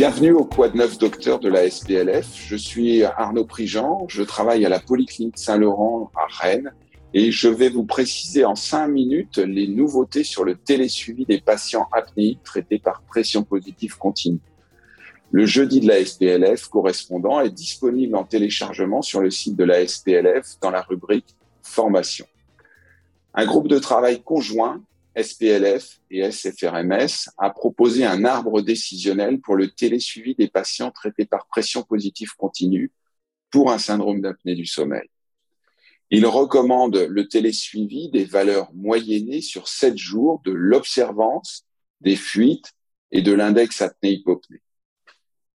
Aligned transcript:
Bienvenue 0.00 0.32
au 0.32 0.46
Quad 0.46 0.74
9 0.74 0.96
Docteur 0.96 1.40
de 1.40 1.50
la 1.50 1.68
SPLF. 1.68 2.26
Je 2.34 2.56
suis 2.56 3.04
Arnaud 3.04 3.44
Prigent, 3.44 4.06
je 4.08 4.22
travaille 4.22 4.64
à 4.64 4.70
la 4.70 4.80
Polyclinique 4.80 5.36
Saint-Laurent 5.36 6.10
à 6.16 6.24
Rennes 6.26 6.72
et 7.12 7.30
je 7.30 7.48
vais 7.48 7.68
vous 7.68 7.84
préciser 7.84 8.46
en 8.46 8.54
cinq 8.54 8.88
minutes 8.88 9.36
les 9.36 9.68
nouveautés 9.68 10.24
sur 10.24 10.42
le 10.42 10.54
télésuivi 10.54 11.26
des 11.26 11.38
patients 11.38 11.86
apnéiques 11.92 12.42
traités 12.42 12.78
par 12.78 13.02
pression 13.02 13.42
positive 13.42 13.98
continue. 13.98 14.40
Le 15.32 15.44
jeudi 15.44 15.80
de 15.80 15.88
la 15.88 16.02
SPLF 16.02 16.68
correspondant 16.68 17.42
est 17.42 17.50
disponible 17.50 18.16
en 18.16 18.24
téléchargement 18.24 19.02
sur 19.02 19.20
le 19.20 19.28
site 19.28 19.56
de 19.56 19.64
la 19.64 19.86
SPLF 19.86 20.58
dans 20.62 20.70
la 20.70 20.80
rubrique 20.80 21.36
Formation. 21.62 22.24
Un 23.34 23.44
groupe 23.44 23.68
de 23.68 23.78
travail 23.78 24.22
conjoint, 24.22 24.80
SPLF 25.16 26.00
et 26.10 26.30
SFRMS, 26.30 27.30
a 27.38 27.50
proposé 27.50 28.04
un 28.04 28.24
arbre 28.24 28.62
décisionnel 28.62 29.40
pour 29.40 29.56
le 29.56 29.68
télésuivi 29.70 30.34
des 30.34 30.48
patients 30.48 30.90
traités 30.90 31.26
par 31.26 31.46
pression 31.46 31.82
positive 31.82 32.34
continue 32.36 32.92
pour 33.50 33.72
un 33.72 33.78
syndrome 33.78 34.20
d'apnée 34.20 34.54
du 34.54 34.66
sommeil. 34.66 35.08
Il 36.10 36.26
recommande 36.26 36.96
le 36.96 37.28
télésuivi 37.28 38.08
des 38.10 38.24
valeurs 38.24 38.72
moyennées 38.74 39.40
sur 39.40 39.68
sept 39.68 39.96
jours 39.96 40.40
de 40.44 40.50
l'observance, 40.50 41.66
des 42.00 42.16
fuites 42.16 42.72
et 43.12 43.22
de 43.22 43.32
l'index 43.32 43.80
apnée-hypopnée. 43.82 44.62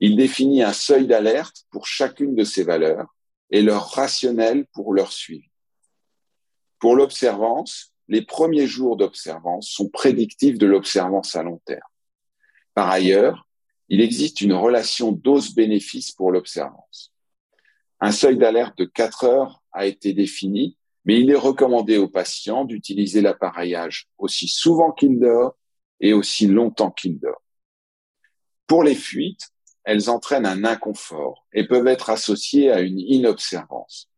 Il 0.00 0.16
définit 0.16 0.62
un 0.62 0.72
seuil 0.72 1.06
d'alerte 1.06 1.64
pour 1.70 1.86
chacune 1.86 2.34
de 2.34 2.44
ces 2.44 2.64
valeurs 2.64 3.14
et 3.50 3.62
leur 3.62 3.90
rationnel 3.90 4.66
pour 4.72 4.92
leur 4.92 5.12
suivi. 5.12 5.48
Pour 6.78 6.96
l'observance, 6.96 7.91
les 8.12 8.20
premiers 8.20 8.66
jours 8.66 8.98
d'observance 8.98 9.70
sont 9.70 9.88
prédictifs 9.88 10.58
de 10.58 10.66
l'observance 10.66 11.34
à 11.34 11.42
long 11.42 11.62
terme. 11.64 11.80
Par 12.74 12.90
ailleurs, 12.90 13.48
il 13.88 14.02
existe 14.02 14.42
une 14.42 14.52
relation 14.52 15.12
dose-bénéfice 15.12 16.12
pour 16.12 16.30
l'observance. 16.30 17.14
Un 18.00 18.12
seuil 18.12 18.36
d'alerte 18.36 18.76
de 18.76 18.84
4 18.84 19.24
heures 19.24 19.62
a 19.72 19.86
été 19.86 20.12
défini, 20.12 20.76
mais 21.06 21.20
il 21.20 21.30
est 21.30 21.36
recommandé 21.36 21.96
aux 21.96 22.08
patients 22.08 22.66
d'utiliser 22.66 23.22
l'appareillage 23.22 24.10
aussi 24.18 24.46
souvent 24.46 24.92
qu'il 24.92 25.18
dort 25.18 25.56
et 25.98 26.12
aussi 26.12 26.46
longtemps 26.46 26.90
qu'il 26.90 27.18
dort. 27.18 27.42
Pour 28.66 28.84
les 28.84 28.94
fuites, 28.94 29.48
elles 29.84 30.10
entraînent 30.10 30.44
un 30.44 30.64
inconfort 30.64 31.46
et 31.54 31.66
peuvent 31.66 31.88
être 31.88 32.10
associées 32.10 32.70
à 32.70 32.82
une 32.82 33.00
inobservance. 33.00 34.10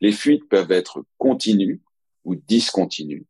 Les 0.00 0.12
fuites 0.12 0.48
peuvent 0.48 0.70
être 0.70 1.04
continues 1.18 1.82
ou 2.24 2.34
discontinues. 2.34 3.26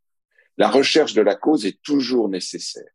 La 0.56 0.68
recherche 0.68 1.14
de 1.14 1.22
la 1.22 1.34
cause 1.34 1.66
est 1.66 1.80
toujours 1.82 2.28
nécessaire. 2.28 2.90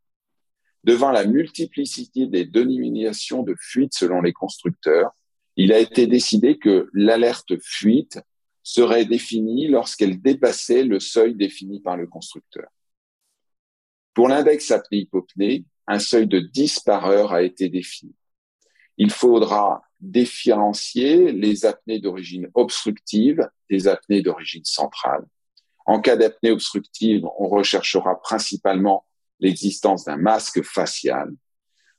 Devant 0.83 1.11
la 1.11 1.25
multiplicité 1.25 2.28
des 2.28 2.45
dénominations 2.45 3.44
de 3.44 3.55
fuites 3.59 3.94
selon 3.94 4.22
les 4.22 4.31
constructeurs, 4.31 5.11
il 5.58 5.73
a 5.73 5.80
été 5.80 6.08
décidé 6.08 6.58
que 6.58 6.89
l'alerte 6.94 7.61
fuite 7.61 8.20
serait 8.64 9.05
définie 9.05 9.67
lorsqu'elle 9.67 10.22
dépassait 10.22 10.83
le 10.83 11.00
seuil 11.00 11.36
défini 11.36 11.81
par 11.81 11.97
le 11.97 12.08
constructeur. 12.08 12.70
Pour 14.14 14.30
l'index 14.30 14.72
apnée-hypopnée, 14.72 15.66
un 15.88 16.00
seuil 16.00 16.27
de 16.27 16.39
10 16.39 16.81
par 16.81 17.08
heure 17.08 17.33
a 17.33 17.42
été 17.42 17.67
défini. 17.67 18.16
Il 18.97 19.11
faudra 19.11 19.81
différencier 20.00 21.31
les 21.31 21.66
apnées 21.66 22.00
d'origine 22.00 22.50
obstructive 22.53 23.50
des 23.70 23.88
apnées 23.88 24.22
d'origine 24.22 24.66
centrale. 24.66 25.25
En 25.89 26.01
cas 26.01 26.15
d'apnée 26.15 26.51
obstructive, 26.51 27.25
on 27.39 27.47
recherchera 27.47 28.21
principalement 28.21 29.07
l'existence 29.39 30.05
d'un 30.05 30.17
masque 30.17 30.61
facial. 30.61 31.33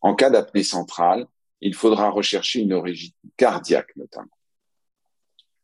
En 0.00 0.14
cas 0.14 0.30
d'apnée 0.30 0.62
centrale, 0.62 1.26
il 1.60 1.74
faudra 1.74 2.08
rechercher 2.08 2.60
une 2.60 2.72
origine 2.72 3.10
cardiaque 3.36 3.90
notamment. 3.96 4.30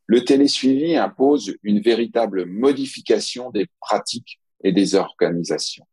Le 0.06 0.24
télésuivi 0.24 0.96
impose 0.96 1.56
une 1.62 1.78
véritable 1.78 2.46
modification 2.46 3.50
des 3.50 3.68
pratiques 3.78 4.40
et 4.64 4.72
des 4.72 4.96
organisations. 4.96 5.86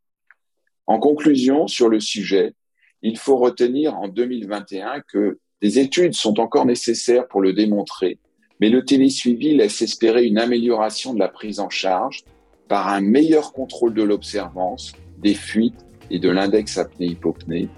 En 0.87 0.97
conclusion, 0.97 1.67
sur 1.67 1.87
le 1.87 1.99
sujet, 1.99 2.55
il 3.03 3.19
faut 3.19 3.37
retenir 3.37 3.93
en 3.95 4.07
2021 4.07 5.01
que 5.01 5.39
des 5.61 5.77
études 5.77 6.15
sont 6.15 6.39
encore 6.39 6.65
nécessaires 6.65 7.27
pour 7.27 7.41
le 7.41 7.53
démontrer, 7.53 8.17
mais 8.59 8.69
le 8.69 8.85
télésuivi 8.85 9.55
laisse 9.55 9.81
espérer 9.81 10.25
une 10.25 10.37
amélioration 10.37 11.13
de 11.13 11.19
la 11.19 11.27
prise 11.27 11.59
en 11.59 11.69
charge 11.69 12.23
par 12.67 12.87
un 12.87 13.01
meilleur 13.01 13.53
contrôle 13.53 13.93
de 13.93 14.03
l'observance, 14.03 14.93
des 15.19 15.33
fuites 15.33 15.85
et 16.09 16.19
de 16.19 16.29
l'index 16.29 16.77
apnée-hypopnée, 16.77 17.69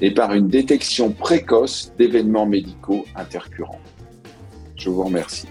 et 0.00 0.10
par 0.10 0.34
une 0.34 0.48
détection 0.48 1.12
précoce 1.12 1.92
d'événements 1.98 2.46
médicaux 2.46 3.04
intercurrents. 3.14 3.80
Je 4.76 4.90
vous 4.90 5.04
remercie. 5.04 5.48